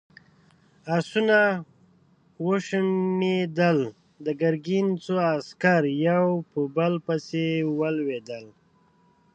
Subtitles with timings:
[0.95, 1.39] آسونه
[2.45, 3.79] وشڼېدل،
[4.25, 7.45] د ګرګين څو عسکر يو په بل پسې
[7.79, 8.45] ولوېدل.